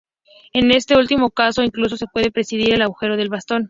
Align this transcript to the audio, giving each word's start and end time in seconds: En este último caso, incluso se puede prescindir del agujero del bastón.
En 0.53 0.71
este 0.71 0.97
último 0.97 1.29
caso, 1.29 1.61
incluso 1.61 1.95
se 1.95 2.07
puede 2.07 2.31
prescindir 2.31 2.69
del 2.71 2.81
agujero 2.81 3.15
del 3.17 3.29
bastón. 3.29 3.59